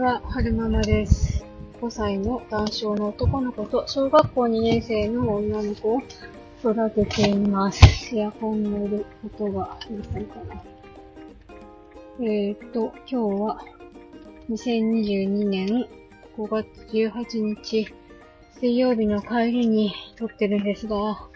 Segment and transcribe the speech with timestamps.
[0.00, 1.44] は、はるままです。
[1.80, 6.02] 5歳の男性の男の子と小学校2年生の女の子を
[6.60, 8.16] 育てています。
[8.16, 10.62] エアコンのいる音がうるさいかな。
[12.20, 13.64] えーっと、今日は
[14.50, 15.88] 2022年
[16.36, 17.92] 5月18日
[18.60, 21.28] 水曜日の帰りに撮ってるんですが、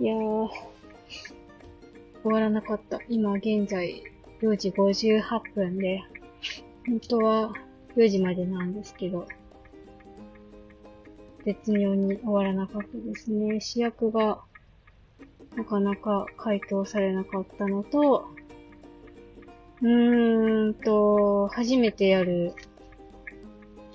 [0.00, 0.48] いやー、
[2.22, 3.00] 終わらなかった。
[3.10, 4.02] 今現在
[4.40, 6.02] 4時58分で、
[6.86, 7.52] 本当は
[7.96, 9.26] 4時までなんですけど、
[11.44, 13.60] 絶妙に終わらなかったですね。
[13.60, 14.40] 主役が
[15.56, 18.28] なかなか回答されなかったのと、
[19.82, 22.54] うーんと、初めてやる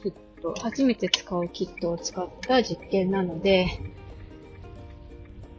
[0.01, 3.67] キット、初めて使うキットを使った実験なので、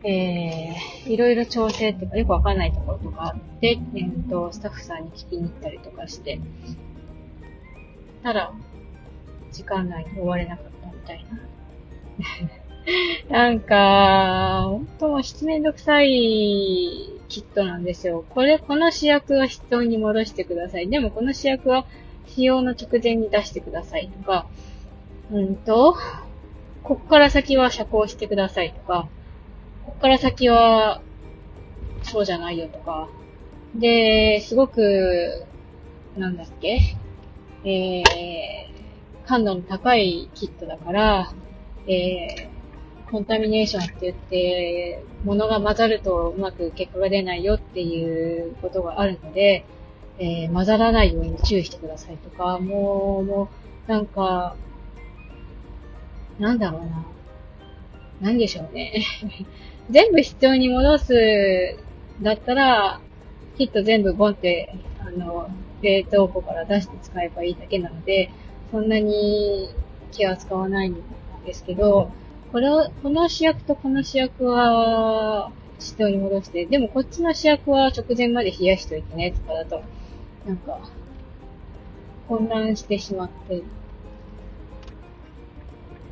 [0.02, 6.40] えー、いろいろ調整ってかよくわかんないところとかあって、えーと、スタッフさんに聞きに行ったりとかして、
[8.22, 8.52] ただ、
[9.52, 11.26] 時間内に終われなかったみたい
[13.28, 13.30] な。
[13.30, 16.08] なんか、本当もう七めんどくさい
[17.28, 18.24] キットなんですよ。
[18.28, 20.88] これ、この主役は室温に戻してください。
[20.88, 21.86] でもこの主役は
[22.26, 24.46] 使用の直前に出してくださいとか、
[25.30, 25.96] うんと、
[26.82, 29.08] こっから先は遮光してくださいとか、
[29.84, 31.02] こっから先は、
[32.02, 33.08] そうじゃないよとか。
[33.74, 35.44] で、すごく、
[36.16, 36.80] なんだっけ？
[37.64, 41.32] えー、感度の高いキットだから、
[41.86, 49.64] えー、コンタミネーションって言って、物が混ざるとうまく結果が出ないよっていうことがあるので、
[50.18, 53.48] えー、混ざらないように注意してくださいとか、もう、も
[53.88, 54.54] う、なんか、
[56.38, 57.06] なんだろうな。
[58.20, 59.02] なんでしょうね。
[59.90, 61.76] 全部必要に戻す、
[62.22, 63.00] だったら、
[63.56, 65.50] キット全部ボンって、あの、
[65.82, 68.30] 冷凍庫から出して使えばいいだけなので、
[68.70, 69.68] そんなに
[70.12, 71.02] 気は使わないん
[71.44, 72.10] ですけど、
[72.52, 79.82] これを、この主役とこの主役は、必要に戻して、でもこっちの主役は直前まで冷やしといてね、とかだと、
[80.46, 80.78] なんか、
[82.28, 83.62] 混乱してしまって、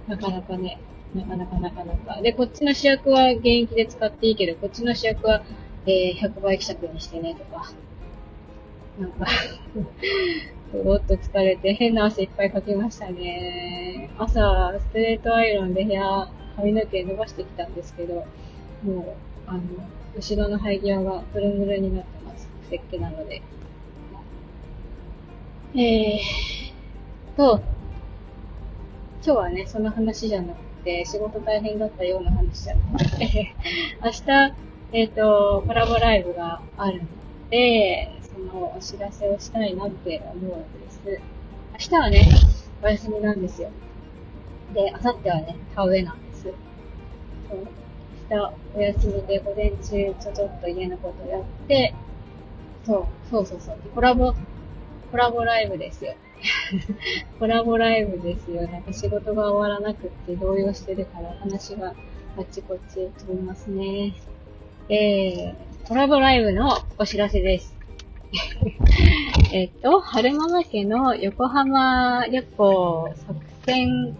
[0.07, 0.81] なかなかね、
[1.15, 2.23] なかなかなかなか。
[2.23, 5.43] で、こっちの主役は現役で使っていいけど、こっちの主役は、
[5.87, 7.73] えー、100倍希釈にしてね、とか。
[8.99, 9.27] なんか、
[10.71, 14.11] すごっと疲れて変な汗いっぱいかきましたね。
[14.19, 18.27] 朝、ストレートアイロンで部屋、髪の毛伸ばしてきたんですけど、
[18.83, 19.05] もう、
[19.47, 19.61] あの、
[20.17, 22.49] 後ろの生え際がプルンプルンになってます。
[22.49, 23.41] くせっけなので。
[25.75, 27.61] えーと、
[29.25, 33.55] 今日はね、その話じゃなくて、仕事大変だったような話じゃなくて、
[34.03, 34.55] 明日、
[34.93, 37.05] えっ、と、コラボライブがあるの
[37.51, 41.23] で、のお知らせをしたいなって思うわけです。
[41.73, 42.29] 明日はね、
[42.83, 43.71] お休みなんですよ。
[44.75, 46.43] で、明後日はね、田植えなんです。
[46.43, 46.51] そ
[47.55, 47.59] う
[48.31, 51.95] 明日お休みで午前中ちょちょっと家のことやって、
[52.85, 53.79] そう、そうそうそう。
[53.95, 54.35] コラボ、
[55.11, 56.15] コラボライブですよ。
[57.39, 58.69] コラボライブですよ。
[58.69, 61.95] なんか仕事が終わらなくって動揺してるから話が
[62.37, 64.15] あっちこっち飛びますね。
[64.89, 67.78] えー、コラボライブのお知らせです。
[69.53, 74.17] えっと、春ママ家の横浜旅行作戦、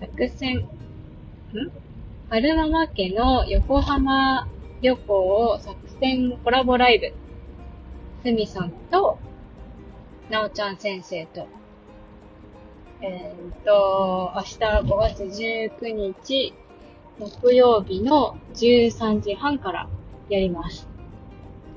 [0.00, 0.68] 作戦、ん？
[2.28, 4.48] 春ママ家の横浜
[4.80, 7.12] 旅行作戦コラボライブ。
[8.22, 9.18] すみさんと、
[10.28, 11.46] なおちゃん先生と、
[13.02, 16.54] えーっと、明日5月19日、
[17.18, 19.88] 木曜日の13時半から
[20.28, 20.91] やります。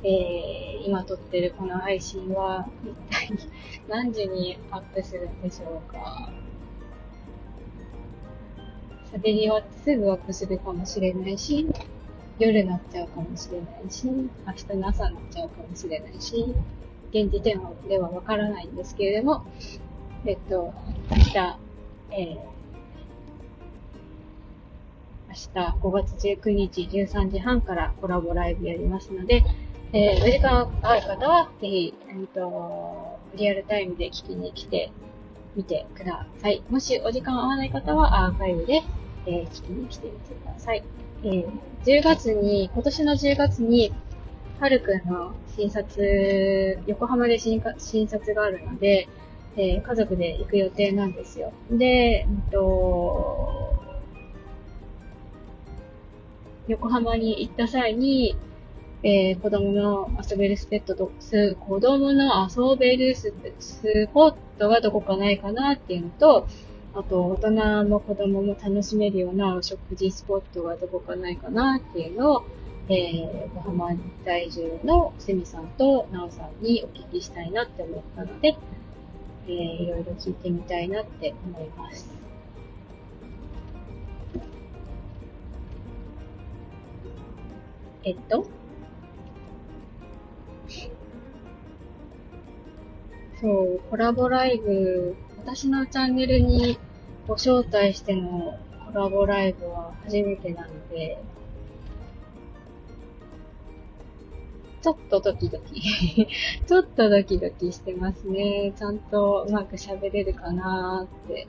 [0.08, 3.50] えー、今撮ってるこの配信は、一体
[3.90, 6.30] 何時にアップするんでしょうか。
[9.12, 11.66] 喋り終わってすぐアップするかもしれないし、
[12.38, 14.22] 夜になっちゃうかもしれないし、明
[14.54, 16.54] 日の朝になっちゃうかもしれないし、
[17.10, 17.60] 現時点
[17.90, 19.44] ではわからないんですけれども、
[20.24, 20.72] えっと、
[21.10, 21.38] 明日、
[22.12, 22.38] えー、
[25.30, 29.44] 明日5月19日13時半からコラボライブやりますので、
[29.94, 34.92] えー、お時間ある方は、ぜひ、えっと、リアルタイムで聞きに来て
[35.56, 36.64] みてください。
[36.70, 38.84] もしお時間合わない方は、アーカイブで、
[39.26, 40.84] えー、聞きに来てみてください。
[41.24, 41.48] えー、
[41.84, 43.94] 10月に、今年の10月に、
[44.60, 49.08] はるくんの診察、横浜で診診察があるので、
[49.58, 51.54] えー、家族で行く予定なんですよ。
[51.72, 53.76] で、えっと、
[56.68, 58.36] 横浜に行った際に、
[59.08, 66.48] えー、子供の遊べるスペットと、す、子供の遊べるススポットがどこかないかなっていうのと、
[66.96, 72.46] あと、大人も子供も楽しめるようなお食事スポットがどこかないかなっていうのを、
[72.90, 73.92] えー、横浜
[74.26, 78.58] 在住のセミさんとナオさんにお聞きしたいなって思ったので、
[79.48, 82.10] えー、いろいろ聞いてみたいなって思います。
[88.04, 88.48] えっと、
[93.42, 96.80] そう、コラボライブ、私のチャンネルに
[97.28, 101.22] ご招待してのコラボライブは初めてなので、
[104.82, 106.28] ちょっとドキドキ
[106.68, 108.72] ちょっとドキドキしてますね。
[108.76, 111.48] ちゃんとうまく喋れるかなーって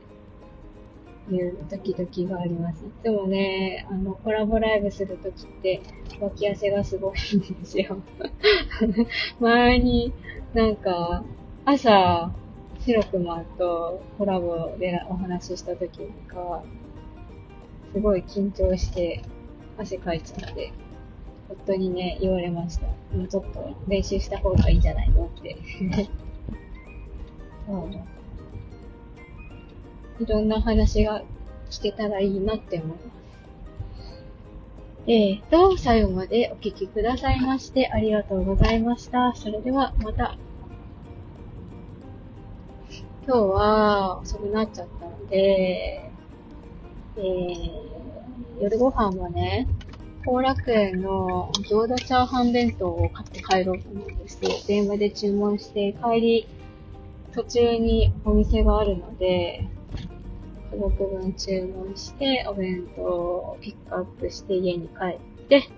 [1.34, 2.82] いうドキドキがあります。
[2.84, 5.82] いつもね、あの、コラボライブするときって、
[6.18, 7.98] 脇汗がすごいんですよ
[9.38, 10.14] 前に
[10.54, 11.22] なんか、
[11.68, 12.30] 朝、
[12.78, 16.62] 白熊とコラボでお話しした時とか、
[17.92, 19.20] すごい緊張して
[19.76, 20.72] 汗かいちゃって、
[21.50, 22.86] 夫にね、言われました。
[23.16, 25.56] もうちょっと練習した方がいいんじゃないのって。
[27.66, 27.88] そ
[30.20, 30.22] う。
[30.22, 31.24] いろんな話が
[31.68, 33.06] 聞けたらいいなって思います。
[35.08, 39.34] えーと、最後までお聞きくださいましてありがとうございました。
[39.34, 40.38] それではまた
[43.28, 46.12] 今日は遅くなっちゃったので、
[47.16, 47.72] えー、
[48.60, 49.66] 夜ご飯はね、
[50.24, 54.50] 後楽園の餃子チャーハン弁当を買って帰ろうと思うんですよ。
[54.68, 56.48] 電話で注文して帰り、
[57.34, 59.66] 途中にお店があるので、
[60.70, 65.68] 家族分注文して、お弁当をピックアップして家に帰って、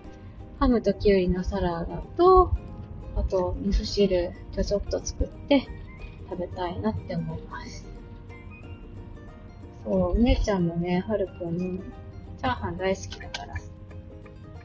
[0.58, 2.50] ハムとキュウリのサラダと、
[3.16, 5.66] あと味噌汁ちょちょっと作って、
[6.30, 7.86] 食べたいなって思います。
[9.84, 13.54] そう、お姉ちゃんもね、はるくん、チャーハン大好きだから、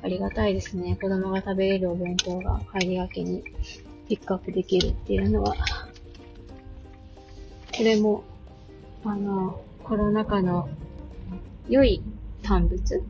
[0.01, 0.97] ありがたいですね。
[1.01, 3.43] 子供が食べれるお弁当が帰りがけに
[4.07, 5.55] ピックアップできるっていうのは、
[7.75, 8.23] これも、
[9.05, 10.69] あの、コロナ禍の
[11.69, 12.03] 良い
[12.43, 13.03] 産物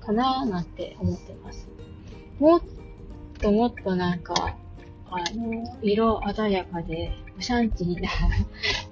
[0.00, 1.68] かなーなんて思ってます。
[2.40, 2.62] もっ
[3.40, 4.56] ともっとなんか、
[5.10, 8.08] あの、色鮮やかで、オシャンティーな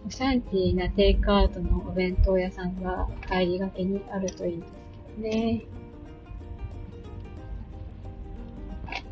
[0.07, 4.73] オシャンティーなテイクアウトのお弁当屋さんが帰りがけにあるといいんです
[5.23, 5.65] けどね。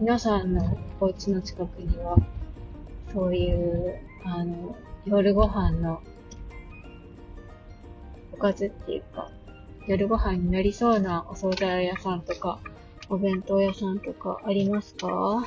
[0.00, 2.16] 皆さんのお家の近くには、
[3.12, 6.00] そういう、あの、夜ご飯の
[8.32, 9.30] おかずっていうか、
[9.86, 12.60] 夜ご飯になりそうなお惣菜屋さんとか、
[13.08, 15.46] お弁当屋さんとかありますか？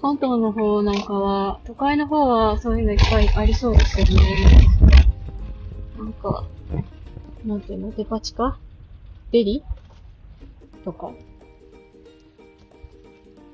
[0.00, 4.20] 関東の方なんかは、都会の方はそういうのいっぱいありそうですけどね。
[5.98, 6.44] なんか、
[7.44, 7.92] なんていうの？
[7.92, 8.56] デパ地下？
[9.32, 9.64] デリ？
[10.84, 11.10] とか。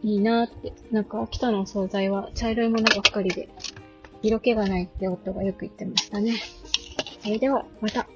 [0.02, 0.74] いいなーって。
[0.90, 3.48] なんか、秋田の惣菜は茶色いものばっかりで、
[4.22, 6.34] 色気がないって夫がよく言ってましたね。
[7.22, 8.06] それでは、また。